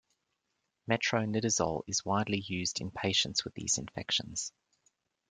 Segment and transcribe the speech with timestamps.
[0.89, 4.51] Metronidazole is widely used in patients with these infections.